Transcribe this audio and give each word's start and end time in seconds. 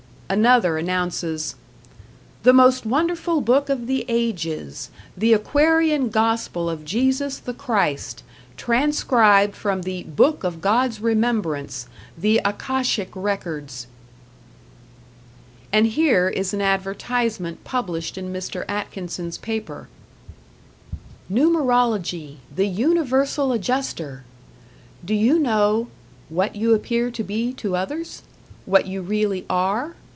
Another 0.33 0.77
announces: 0.77 1.55
The 2.43 2.53
Most 2.53 2.85
Wonderful 2.85 3.41
Book 3.41 3.67
of 3.67 3.85
the 3.85 4.05
Ages: 4.07 4.89
The 5.17 5.33
Acquarian 5.33 6.07
Gospel 6.07 6.69
of 6.69 6.85
Jesus 6.85 7.37
the 7.37 7.53
Christ, 7.53 8.23
Transcribed 8.55 9.55
from 9.57 9.81
the 9.81 10.03
Book 10.03 10.45
of 10.45 10.61
God's 10.61 11.01
Remembrance, 11.01 11.89
the 12.17 12.39
Akashic 12.45 13.09
Records. 13.13 13.87
And 15.73 15.87
here 15.87 16.29
is 16.29 16.53
an 16.53 16.61
advertisement 16.61 17.65
published 17.65 18.17
in 18.17 18.31
Mr. 18.31 18.63
Atkinson's 18.69 19.37
paper: 19.37 19.89
Numerology: 21.29 22.37
the 22.55 22.69
Universal 22.69 23.51
Adjuster! 23.51 24.23
Do 25.03 25.13
you 25.13 25.39
know: 25.39 25.89
What 26.29 26.55
you 26.55 26.73
appear 26.73 27.11
to 27.11 27.21
be 27.23 27.51
to 27.55 27.75
others? 27.75 28.21
What 28.65 28.87
you 28.87 29.01
really 29.01 29.45
are? 29.49 29.95